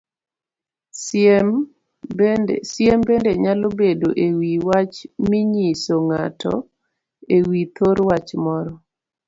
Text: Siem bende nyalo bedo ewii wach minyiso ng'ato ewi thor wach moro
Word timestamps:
Siem 2.71 2.87
bende 3.07 3.31
nyalo 3.43 3.67
bedo 3.79 4.09
ewii 4.25 4.63
wach 4.67 4.95
minyiso 5.29 5.95
ng'ato 6.07 6.53
ewi 7.35 7.61
thor 7.75 7.97
wach 8.09 8.29
moro 8.45 8.73